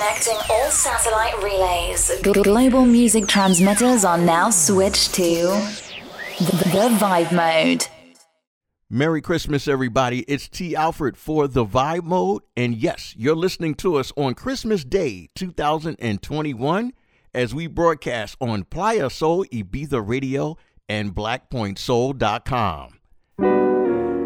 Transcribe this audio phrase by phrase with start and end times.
[0.00, 2.10] Connecting all satellite relays.
[2.22, 5.22] Global music transmitters are now switched to
[6.38, 7.86] the Vibe Mode.
[8.88, 10.20] Merry Christmas, everybody.
[10.20, 10.74] It's T.
[10.74, 12.40] Alfred for The Vibe Mode.
[12.56, 16.92] And yes, you're listening to us on Christmas Day 2021
[17.34, 20.56] as we broadcast on Playa Soul, Ibiza Radio,
[20.88, 22.94] and BlackPointSoul.com.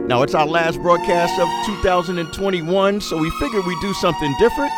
[0.07, 4.71] Now, it's our last broadcast of 2021, so we figured we'd do something different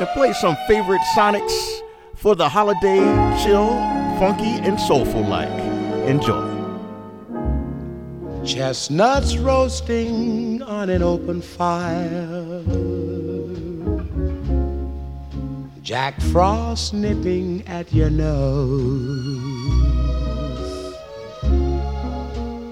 [0.00, 1.80] and play some favorite Sonics
[2.14, 3.00] for the holiday
[3.42, 3.68] chill,
[4.18, 5.48] funky, and soulful like.
[6.08, 6.48] Enjoy.
[8.44, 12.62] Chestnuts roasting on an open fire.
[15.82, 19.50] Jack Frost nipping at your nose.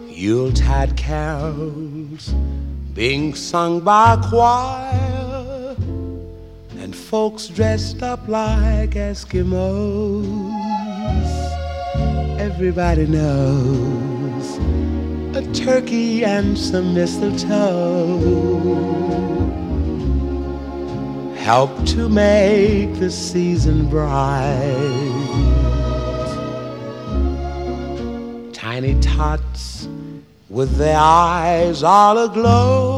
[0.08, 2.28] Yuletide carols
[2.94, 5.17] being sung by a choir.
[7.08, 10.52] Folks dressed up like Eskimos.
[12.38, 14.58] Everybody knows
[15.34, 18.18] a turkey and some mistletoe
[21.38, 24.66] help to make the season bright.
[28.52, 29.88] Tiny tots
[30.50, 32.97] with their eyes all aglow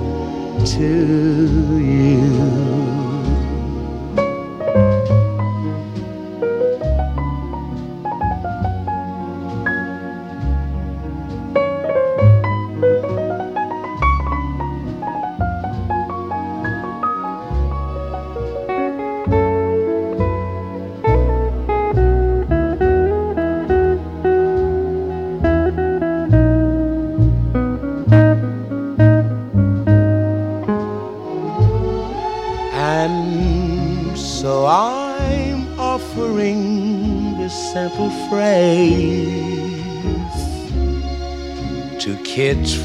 [0.65, 2.90] to you.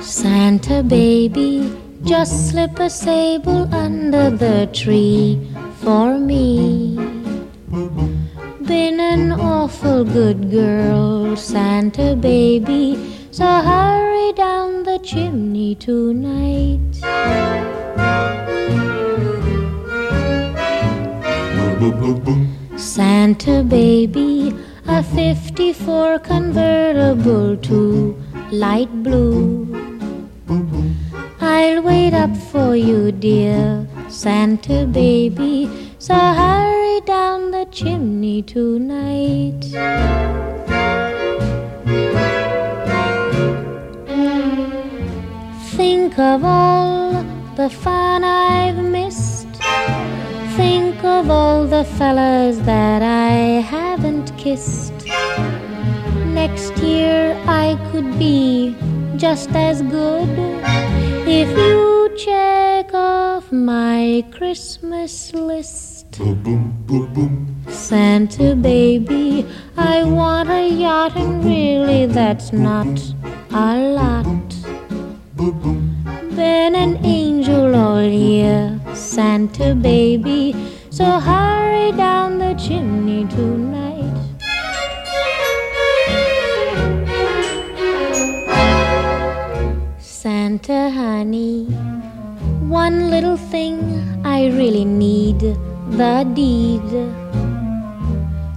[0.00, 5.40] Santa baby, just slip a sable under the tree
[5.80, 6.96] for me.
[8.62, 12.96] Been an awful good girl, Santa baby,
[13.30, 16.80] so hurry down the chimney tonight.
[22.76, 24.54] Santa baby,
[24.88, 28.16] a 54 convertible too
[28.50, 29.66] light blue.
[31.40, 35.68] I'll wait up for you, dear Santa baby,
[35.98, 39.62] so hurry down the chimney tonight.
[45.76, 47.24] Think of all
[47.56, 49.25] the fun I've missed.
[50.56, 54.94] Think of all the fellas that I haven't kissed.
[56.26, 58.74] Next year I could be
[59.16, 60.28] just as good
[61.28, 66.06] if you check off my Christmas list.
[67.68, 73.14] Santa baby, I want a yacht, and really that's not
[73.50, 74.65] a lot.
[75.36, 80.54] Been an angel all year, Santa baby,
[80.88, 84.16] so hurry down the chimney tonight.
[89.98, 91.66] Santa honey,
[92.66, 93.76] one little thing
[94.24, 95.40] I really need
[95.90, 97.25] the deed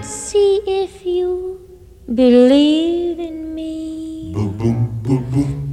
[0.00, 1.60] Let's see if you
[2.14, 4.32] believe in me.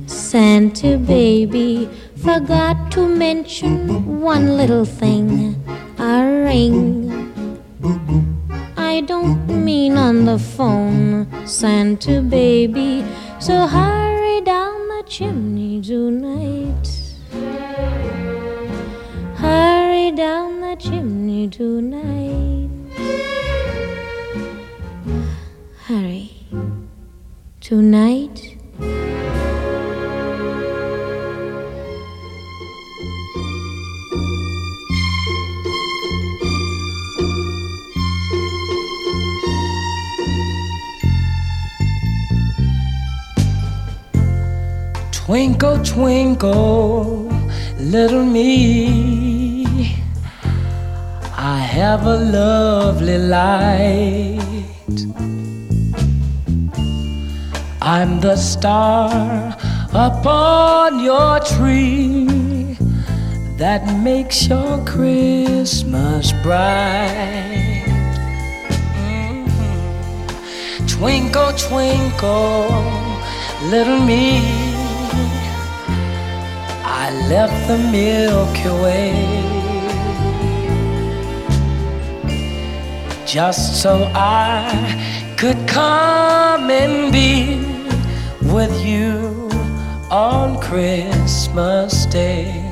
[0.06, 5.56] Santa baby forgot to mention one little thing
[5.98, 7.08] a ring.
[8.76, 13.06] I don't mean on the phone, Santa baby.
[13.40, 16.86] So hurry down the chimney tonight.
[19.36, 22.37] Hurry down the chimney tonight.
[25.88, 26.32] Hurry.
[27.62, 28.58] Tonight.
[45.14, 47.32] Twinkle, twinkle,
[47.80, 49.96] little me.
[51.38, 54.38] I have a lovely light.
[57.90, 59.56] I'm the star
[59.94, 62.76] upon your tree
[63.56, 67.86] that makes your Christmas bright.
[69.00, 69.48] Mhm.
[70.86, 72.76] Twinkle, twinkle,
[73.72, 74.42] little me.
[76.84, 79.14] I left the Milky Way
[83.26, 84.76] just so I
[85.38, 87.77] could come and be
[88.58, 89.48] with you
[90.10, 92.72] on Christmas Day.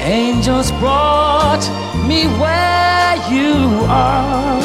[0.00, 1.64] Angels brought
[2.06, 4.60] me where you are,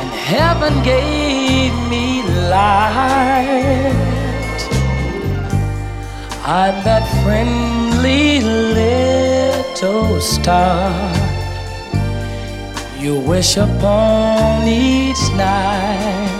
[0.00, 3.96] and heaven gave me light.
[6.44, 11.21] I'm that friendly little star
[13.02, 16.38] you wish upon each night.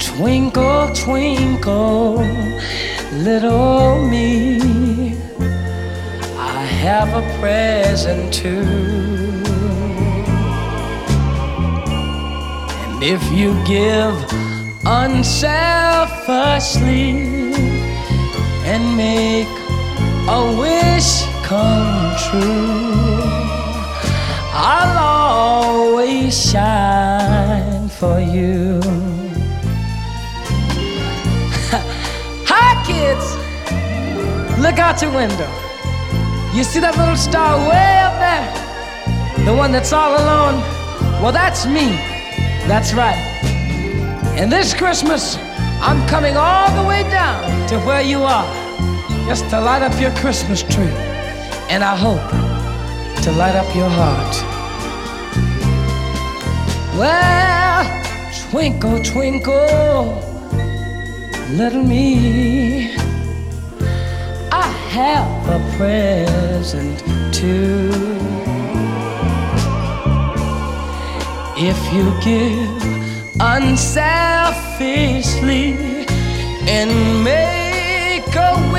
[0.00, 2.24] Twinkle, twinkle,
[3.12, 5.18] little me,
[6.38, 8.62] I have a present too.
[12.84, 14.14] And if you give
[14.86, 17.52] unselfishly
[18.64, 19.48] and make
[20.26, 23.11] a wish come true,
[24.64, 28.80] I'll always shine for you.
[32.46, 33.26] Hi, kids!
[34.60, 35.50] Look out your window.
[36.54, 39.44] You see that little star way up there?
[39.46, 40.60] The one that's all alone?
[41.20, 41.96] Well, that's me.
[42.68, 43.18] That's right.
[44.38, 45.38] And this Christmas,
[45.80, 48.46] I'm coming all the way down to where you are
[49.26, 50.94] just to light up your Christmas tree.
[51.68, 52.41] And I hope
[53.22, 54.34] to light up your heart.
[56.98, 57.86] Well,
[58.50, 60.20] twinkle, twinkle,
[61.50, 62.90] little me.
[64.50, 66.98] I have a present
[67.32, 67.92] too.
[71.56, 72.82] If you give
[73.38, 75.76] unselfishly
[76.66, 78.71] and make a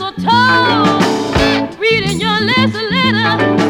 [0.00, 3.69] mistletoe, reading your last letter,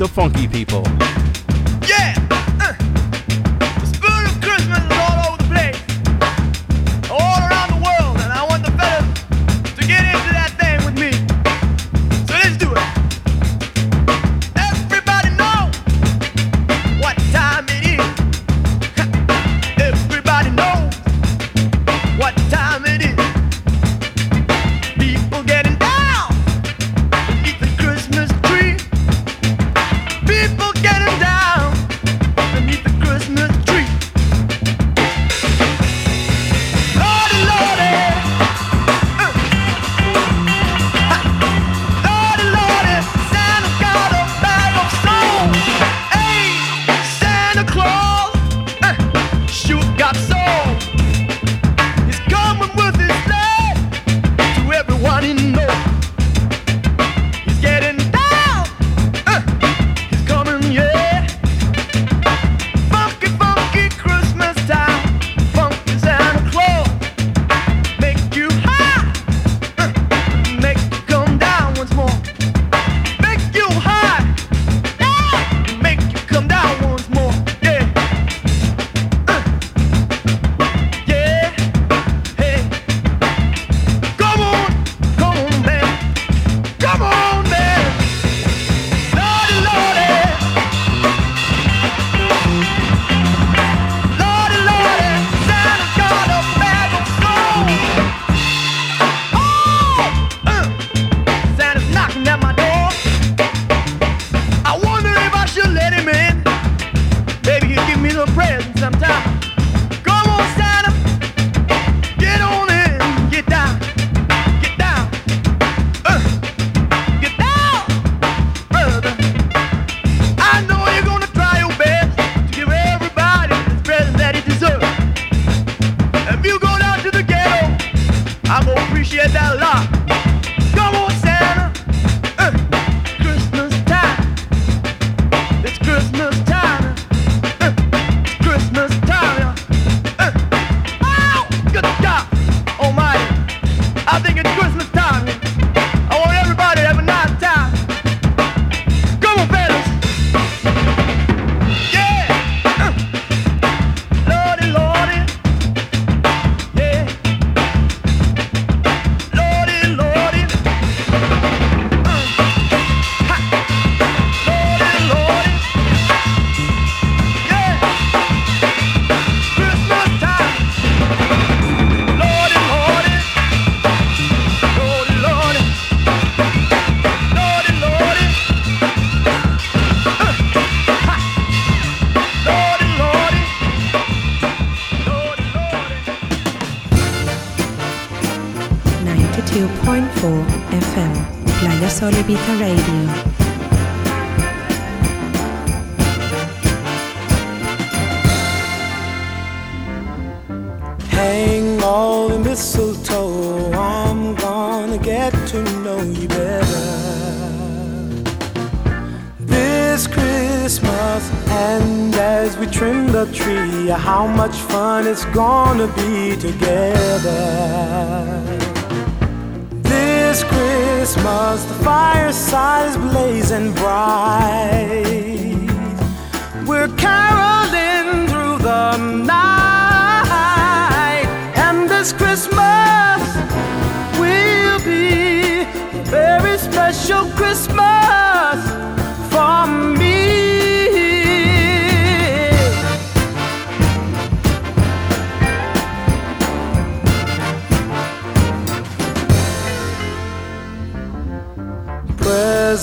[0.00, 0.99] the Funky People.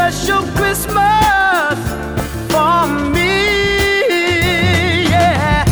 [0.00, 1.78] special Christmas
[2.50, 4.08] for me.
[5.10, 5.64] Yeah.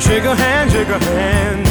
[0.00, 1.65] Shake a hand, shake a hand.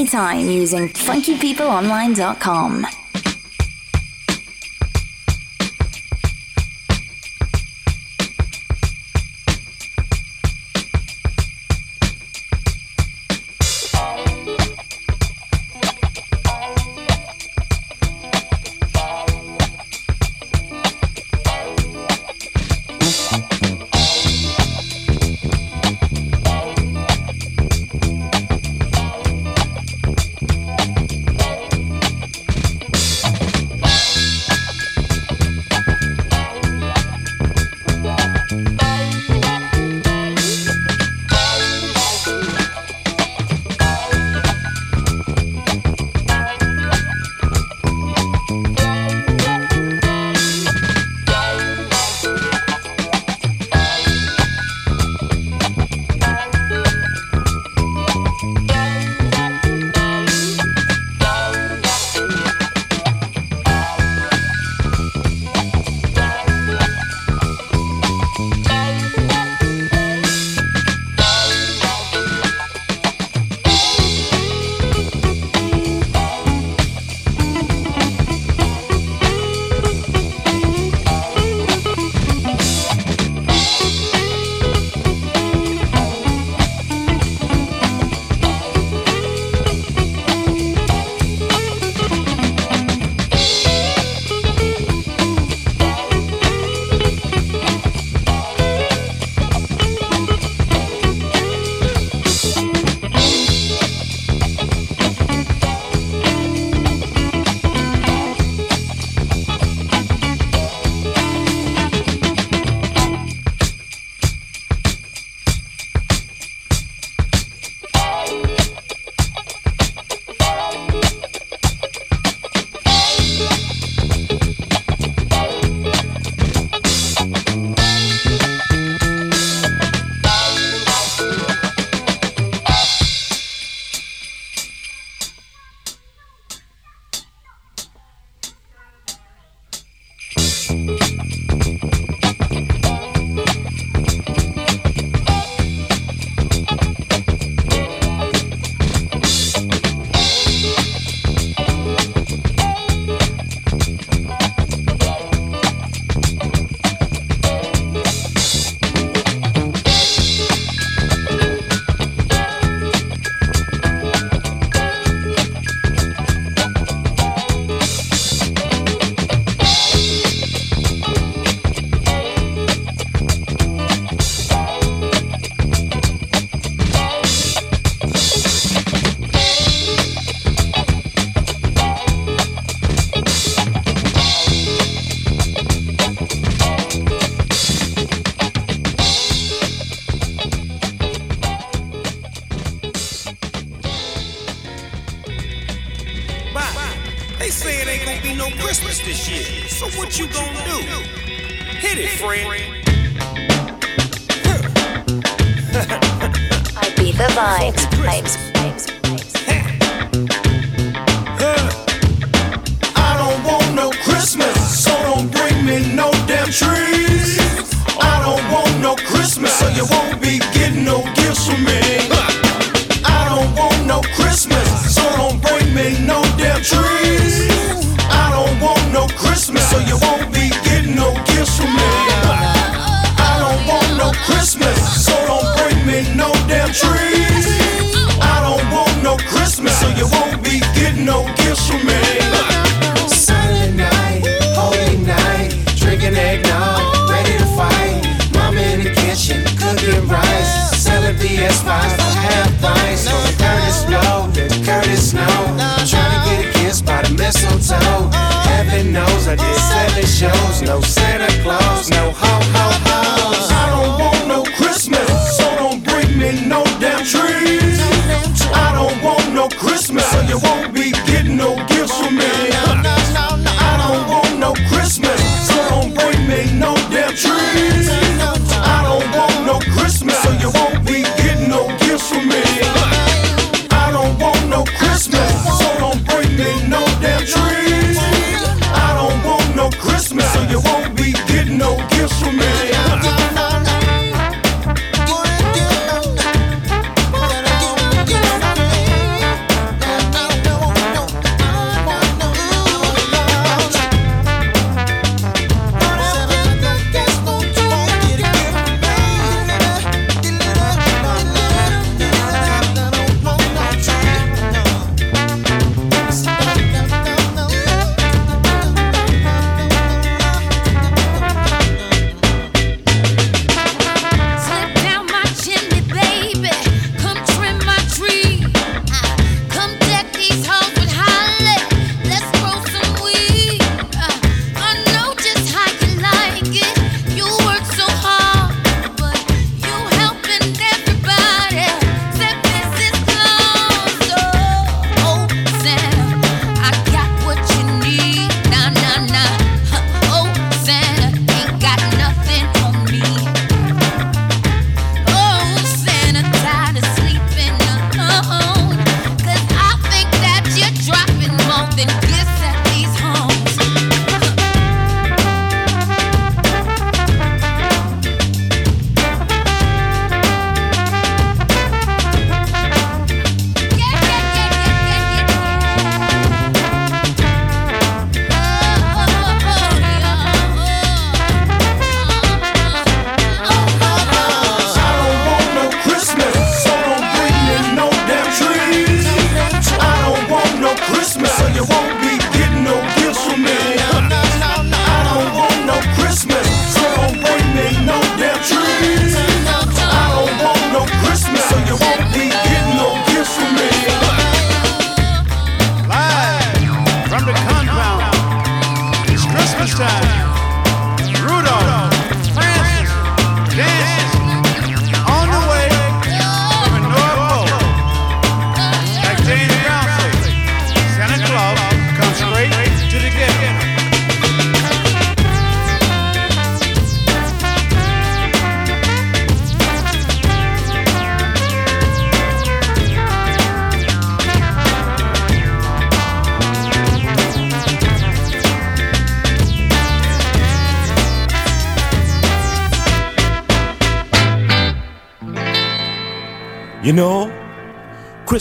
[0.00, 2.99] Anytime using funkypeopleonline.com.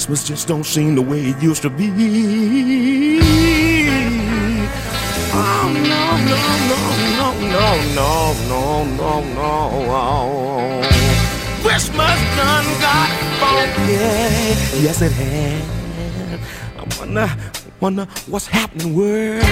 [0.10, 1.91] Christmas just don't seem the way it used to be.
[5.32, 6.39] Oh no, no,
[6.72, 6.82] no,
[7.13, 9.22] no, no, no, no, no.
[9.36, 9.52] No.
[9.91, 10.82] Oh.
[11.62, 13.93] Christmas done got funky.
[14.82, 16.41] Yes, it has.
[16.76, 17.30] I wonder,
[17.80, 19.43] wonder what's happening, world.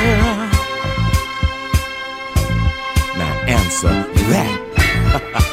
[3.15, 3.93] Now answer
[4.31, 5.43] that.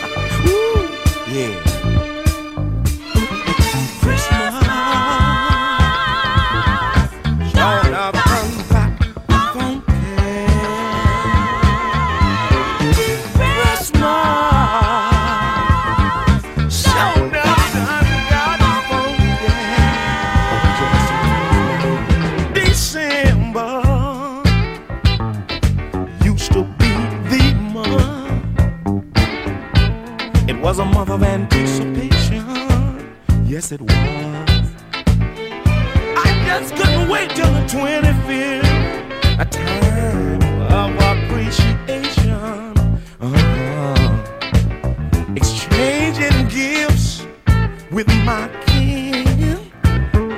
[48.25, 49.59] my kin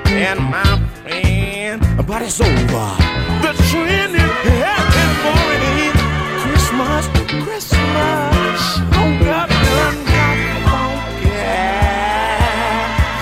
[0.06, 0.64] and my
[1.02, 1.80] friend.
[2.06, 2.96] But it's over.
[3.42, 5.94] The trend is heading for it is
[6.42, 7.06] Christmas,
[7.44, 8.60] Christmas.
[8.92, 11.28] Oh, God, done got funky.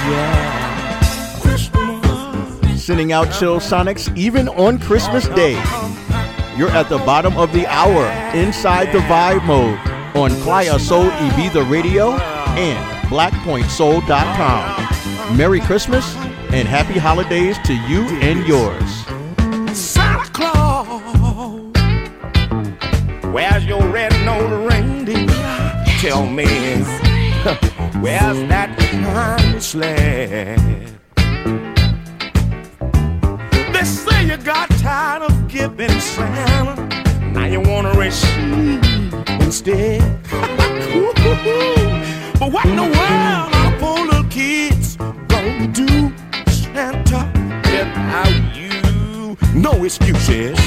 [0.09, 0.31] Yeah.
[1.43, 2.83] Christmas.
[2.83, 5.55] Sending out chill sonics even on Christmas Day.
[6.57, 9.79] You're at the bottom of the hour inside the vibe mode
[10.17, 15.37] on Playa Soul Ibiza Radio and BlackPointSoul.com.
[15.37, 16.17] Merry Christmas
[16.51, 18.91] and happy holidays to you and yours.
[19.79, 21.01] Santa Claus,
[23.33, 25.29] where's your red-nosed reindeer?
[26.01, 26.45] Tell me,
[28.03, 30.59] where's that shiny sled?
[33.73, 36.75] They say you got tired of giving Santa,
[37.31, 38.83] now you wanna receive
[39.41, 40.03] instead.
[42.39, 44.97] but what in the world are poor little kids
[45.29, 46.13] gonna do,
[46.51, 47.31] Santa,
[47.65, 49.37] without you?
[49.55, 50.59] No excuses.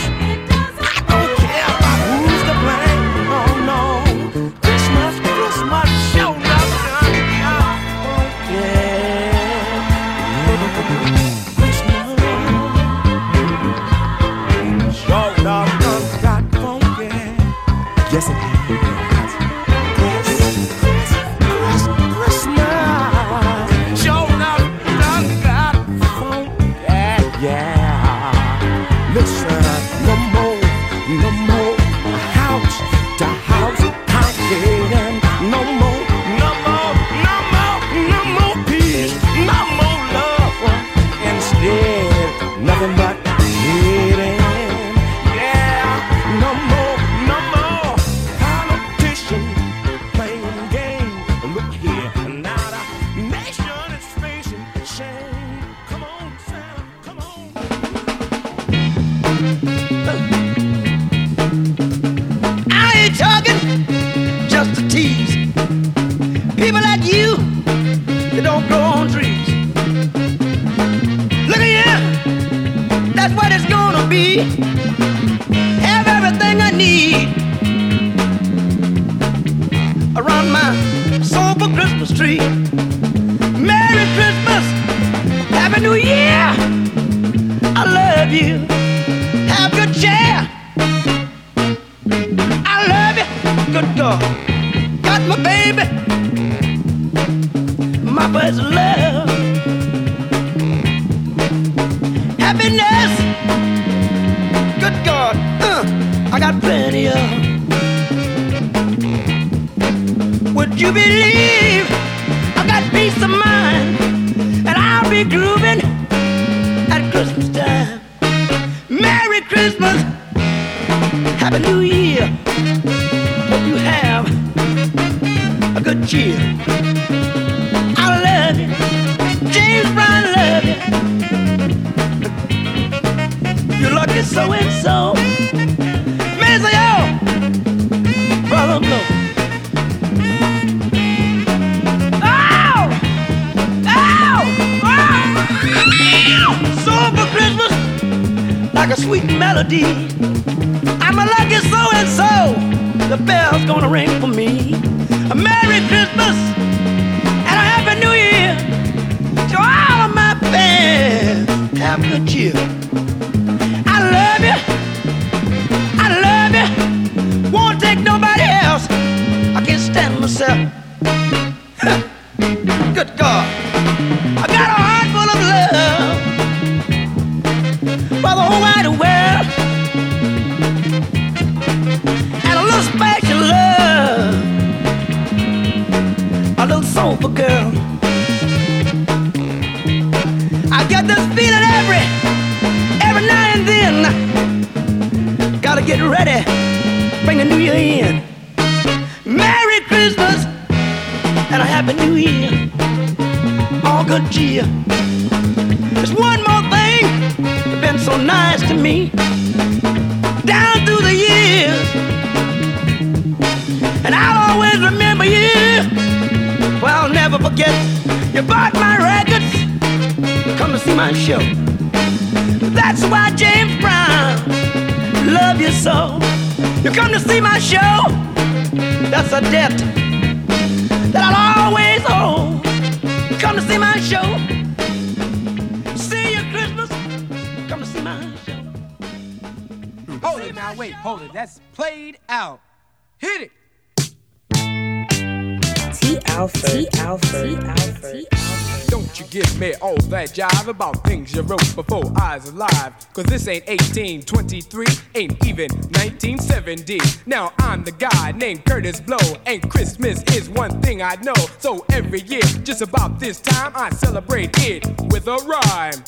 [263.27, 266.01] This time, I celebrate it with a rhyme.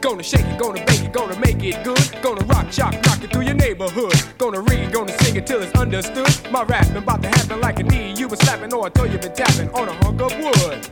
[0.00, 2.00] Gonna shake it, gonna bake it, gonna make it good.
[2.22, 4.14] Gonna rock, shock, rock it through your neighborhood.
[4.38, 6.50] Gonna read, gonna sing it till it's understood.
[6.50, 9.18] My rapping about to happen like a knee you been slapping or a toe you
[9.18, 10.88] been tapping on a hunk of wood.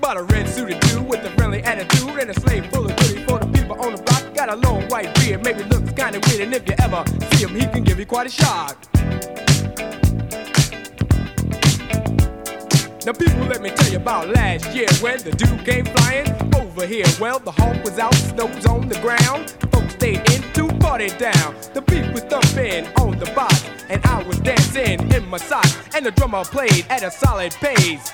[0.00, 3.24] Bought a red suited dude with a friendly attitude and a slave full of goodies
[3.26, 4.34] for the people on the block.
[4.34, 7.54] Got a long white beard, maybe looks kinda weird, and if you ever see him,
[7.54, 8.76] he can give you quite a shock.
[13.06, 16.84] Now, people, let me tell you about last year when the dude came flying over
[16.84, 17.06] here.
[17.18, 19.50] Well, the hawk was out, snow's on the ground.
[19.72, 21.56] Folks stayed in to party down.
[21.72, 25.78] The beat was thumping on the box, and I was dancing in my socks.
[25.94, 28.12] And the drummer played at a solid pace.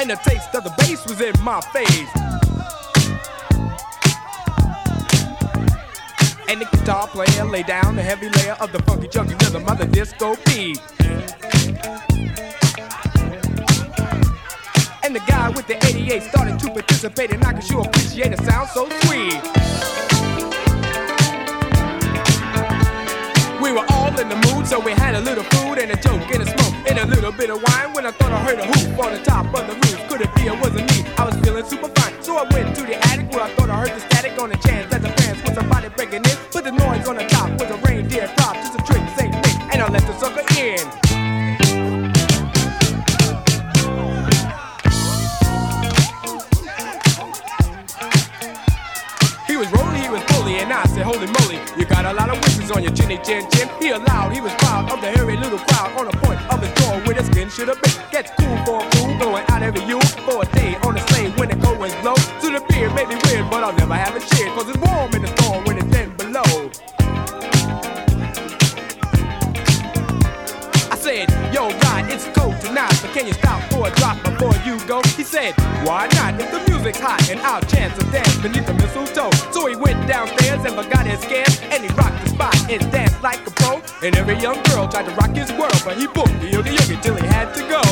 [0.00, 2.10] And the taste of the bass was in my face.
[6.48, 9.78] And the guitar player laid down the heavy layer of the funky junky rhythm of
[9.78, 10.80] the disco beat.
[15.12, 18.42] And the guy with the 88 started to participate, and I could sure appreciate a
[18.44, 19.36] sound so sweet.
[23.60, 26.24] We were all in the mood, so we had a little food and a joke
[26.32, 27.92] and a smoke and a little bit of wine.
[27.92, 30.34] When I thought I heard a hoop on the top of the roof, could it
[30.34, 31.04] be it wasn't me?
[31.18, 33.80] I was feeling super fine, so I went to the attic where I thought I
[33.80, 36.36] heard the static on the chance that the fans was somebody breaking in.
[36.54, 39.74] But the noise on the top was a reindeer drop, just a trick, Saint Nick,
[39.74, 41.01] and I let the sucker in.
[50.92, 53.68] Said, Holy moly, you got a lot of whiskers on your chinny chin chin.
[53.80, 56.68] He allowed, he was proud of the hairy little crowd on the point of the
[56.80, 57.92] door where the skin should have been.
[58.10, 61.30] Gets cool for a fool, going out every you for a day on the sleigh
[61.40, 62.14] when the cold winds blow.
[62.14, 65.14] To the beer may be weird, but I'll never have a cheer, cause it's warm
[65.14, 66.70] in the storm when it's then below.
[70.92, 74.54] I said, yo, Rod, it's cold tonight, but can you stop for a drop before
[74.66, 75.00] you go?
[75.16, 75.54] He said,
[75.86, 76.38] why not?
[76.38, 76.46] The
[76.82, 79.30] music's hot and I'll chance a dance beneath the mistletoe.
[79.52, 83.22] So he went downstairs and forgot his scams, and he rocked the spot and danced
[83.22, 83.80] like a pro.
[84.02, 86.98] And every young girl tried to rock his world, but he booked the oogie oogie
[87.00, 87.82] till he had to go.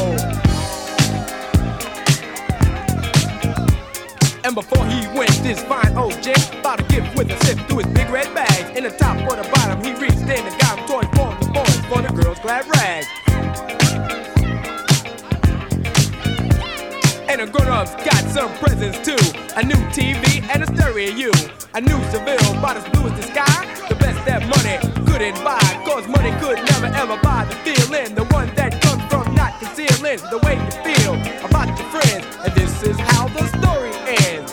[4.43, 7.79] And before he went, this fine old gent bought a gift with a sip through
[7.79, 8.77] his big red bag.
[8.77, 11.53] In the top or the bottom, he reached in and got him toys for the
[11.53, 13.30] boys for the girls' glad rags.
[17.31, 19.15] And the grown-ups got some presents too.
[19.55, 21.31] A new TV and a stereo.
[21.75, 23.87] A new Seville, about as blue as the sky.
[23.89, 25.63] The best that money couldn't buy.
[25.87, 28.17] Cause money could never ever buy the feeling.
[28.17, 31.15] The one that comes from not concealing the way you feel
[31.47, 32.27] about your friends.
[32.43, 34.51] And this is how the story ends.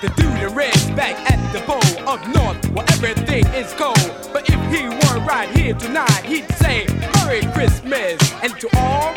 [0.00, 3.96] The dude in red's back the pole up north where everything is cold.
[4.32, 9.14] But if he weren't right here tonight, he'd say Merry Christmas and to all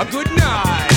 [0.00, 0.95] a good night.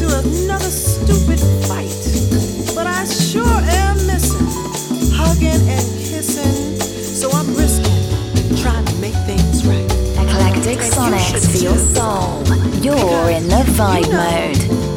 [0.00, 1.90] And another stupid fight.
[2.74, 4.46] But I sure am missing
[5.12, 9.84] hugging and kissing, so I'm risking trying to make things right.
[10.18, 12.44] Eclectic Sonics for your soul.
[12.82, 14.87] You're in the vibe mode.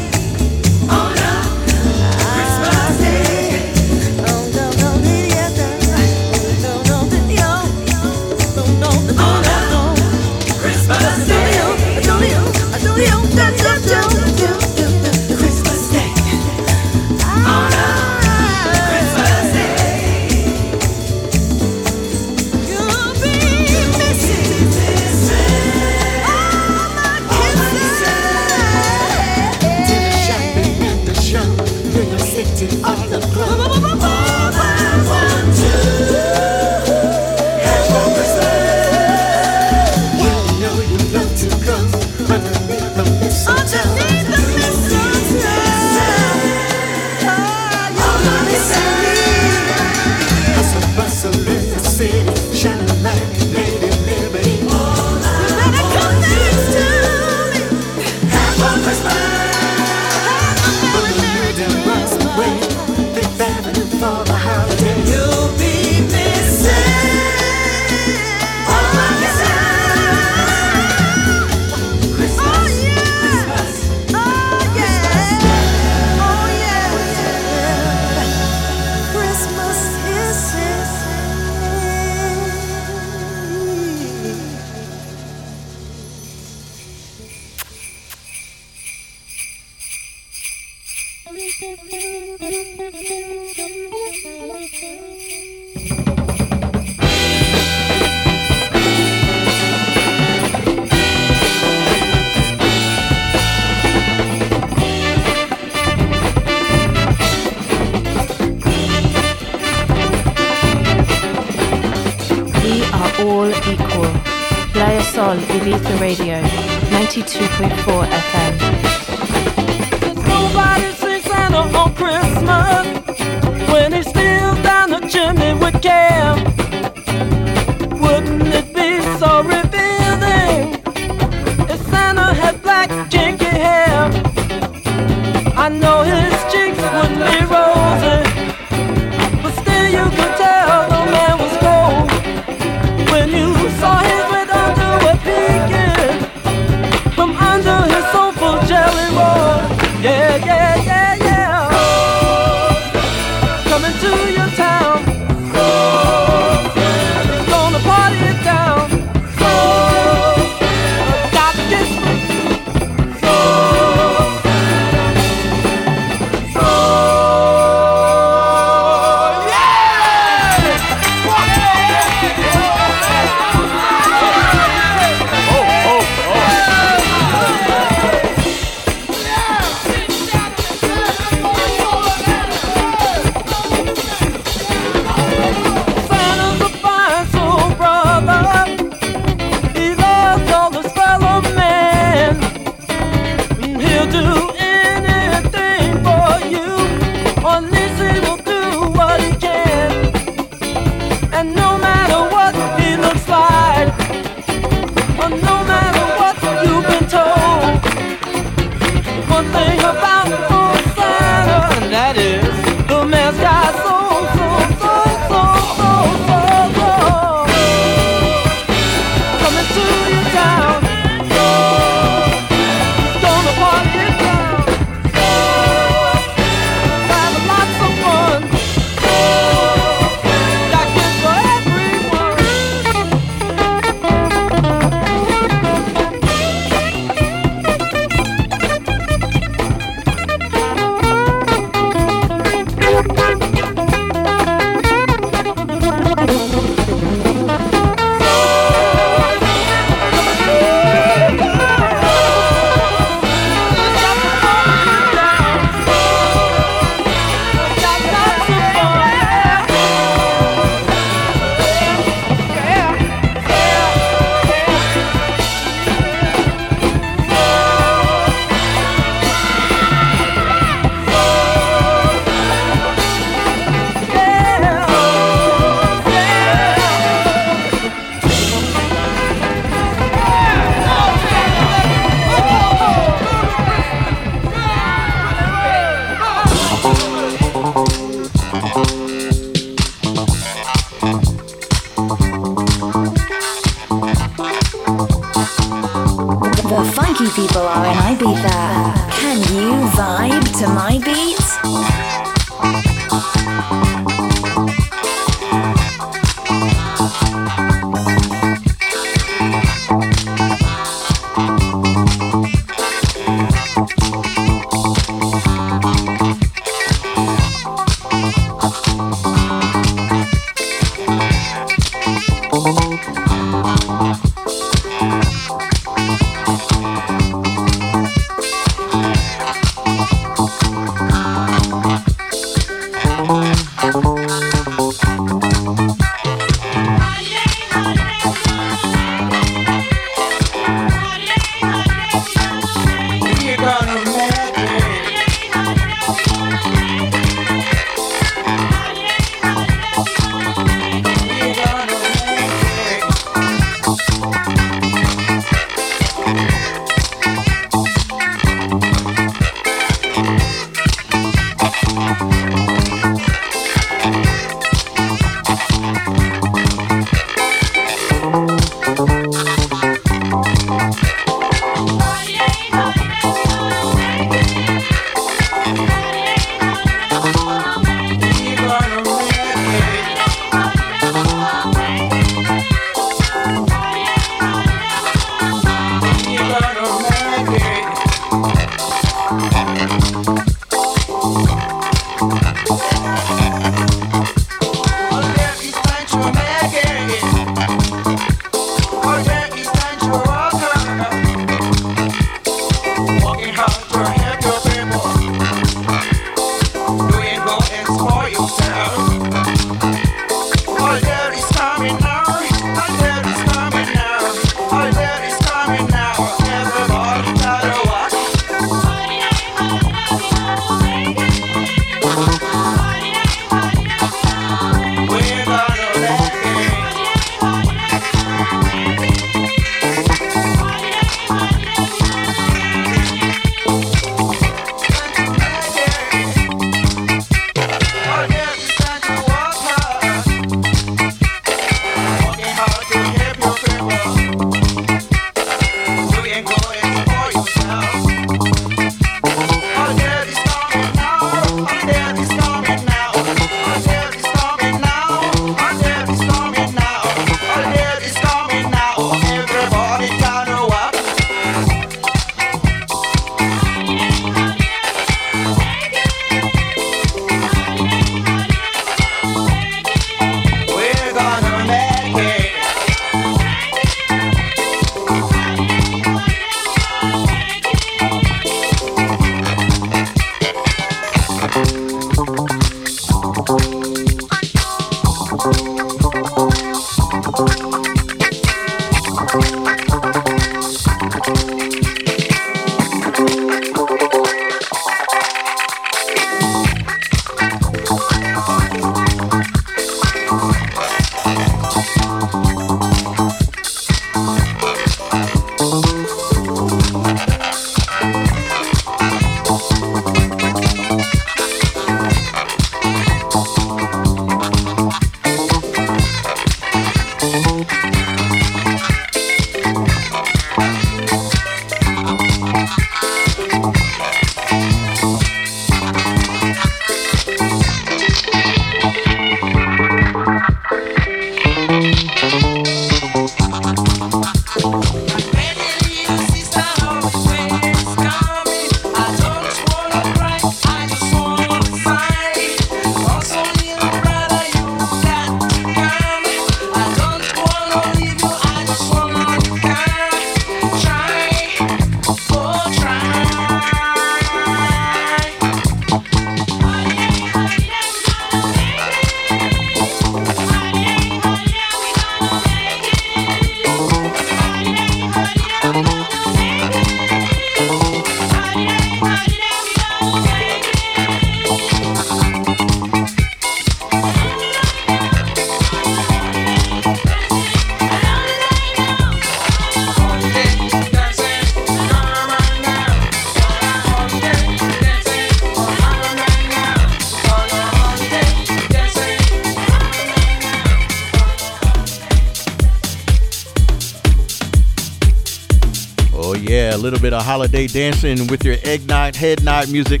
[597.46, 600.00] Holiday dancing with your egg nod, head nod music.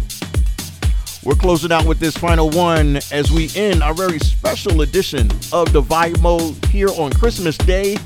[1.22, 5.72] We're closing out with this final one as we end our very special edition of
[5.72, 7.98] the Vibe Mode here on Christmas Day.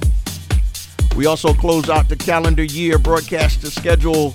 [1.16, 4.34] We also close out the calendar year broadcast schedule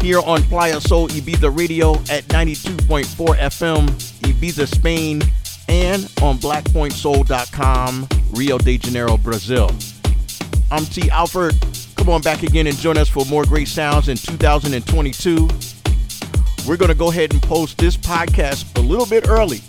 [0.00, 3.04] here on Playa Soul Ibiza Radio at 92.4
[3.38, 3.88] FM,
[4.22, 5.22] Ibiza, Spain,
[5.68, 9.70] and on blackpointsoul.com, Rio de Janeiro, Brazil.
[10.72, 11.08] I'm T.
[11.10, 11.54] Alfred.
[11.96, 15.48] Come on back again and join us for more great sounds in 2022.
[16.66, 19.60] We're going to go ahead and post this podcast a little bit early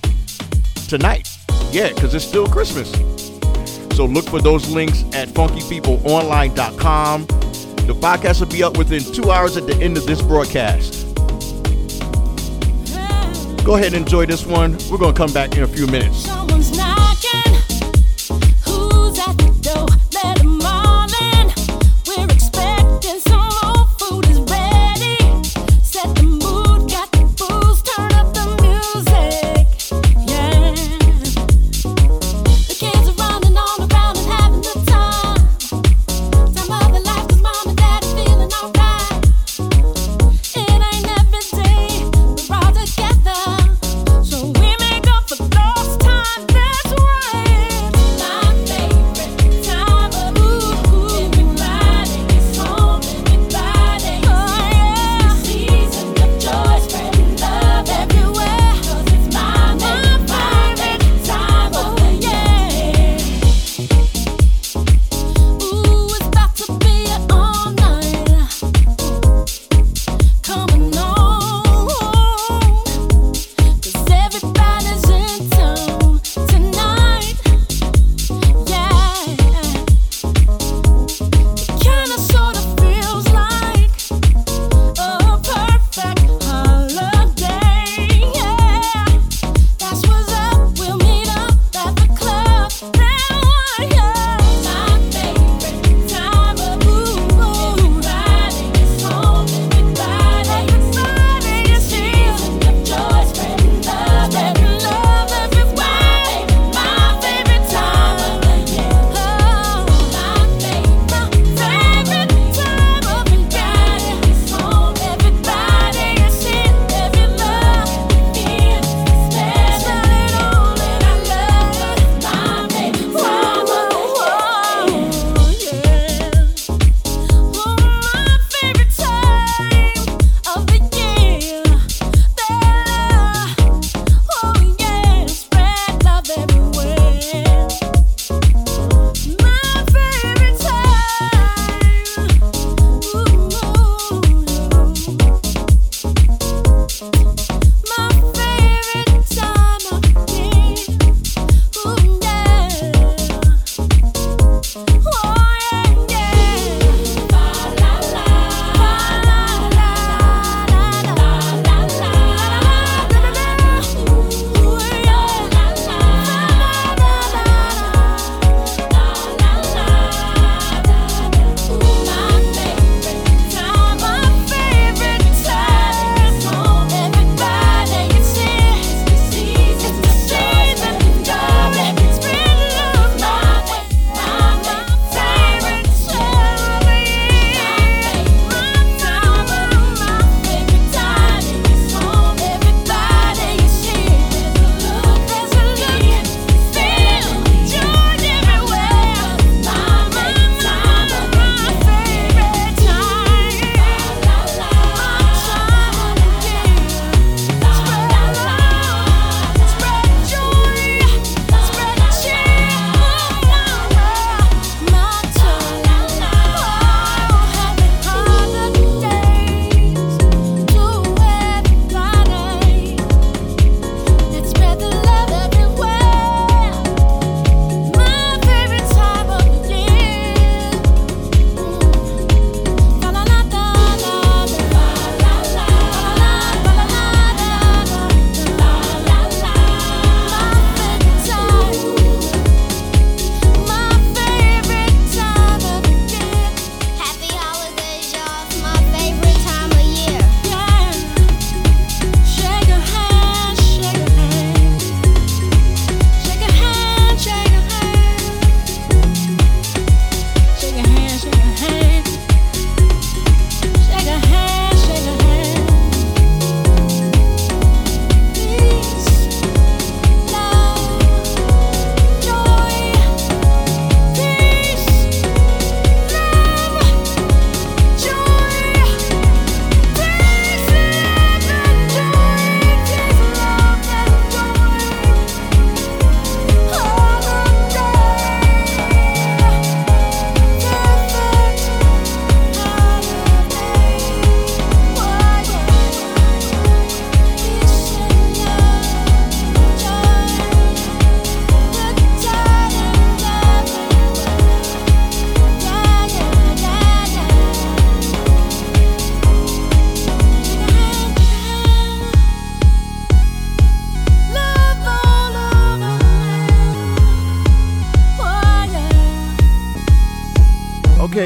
[0.88, 1.28] tonight.
[1.72, 2.92] Yeah, because it's still Christmas.
[3.96, 7.26] So look for those links at funkypeopleonline.com.
[7.26, 11.16] The podcast will be up within two hours at the end of this broadcast.
[13.64, 14.78] Go ahead and enjoy this one.
[14.92, 16.28] We're going to come back in a few minutes.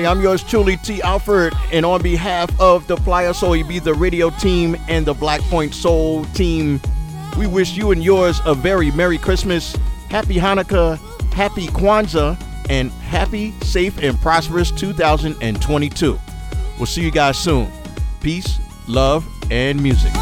[0.07, 1.01] I'm yours truly, T.
[1.01, 5.73] Alfred, and on behalf of the Playa Soul Ibiza Radio team and the Black Point
[5.73, 6.79] Soul team,
[7.37, 9.75] we wish you and yours a very Merry Christmas,
[10.09, 10.97] Happy Hanukkah,
[11.33, 16.19] Happy Kwanzaa, and happy, safe, and prosperous 2022.
[16.77, 17.71] We'll see you guys soon.
[18.21, 20.13] Peace, love, and music.